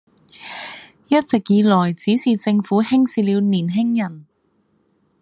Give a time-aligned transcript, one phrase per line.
[1.09, 4.25] 一直以來只是政府輕視了年輕人